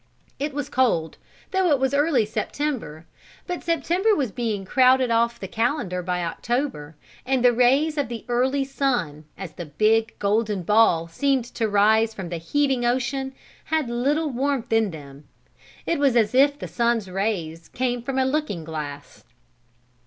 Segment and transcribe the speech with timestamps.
[0.39, 1.19] It was cold,
[1.51, 3.05] though it was early September,
[3.45, 8.25] but September was being crowded off the calendar by October, and the rays of the
[8.27, 13.35] early sun, as the big, golden ball seemed to rise from the heaving ocean,
[13.65, 15.25] had little warmth in them.
[15.85, 19.23] It was as if the sun's rays came from a looking glass.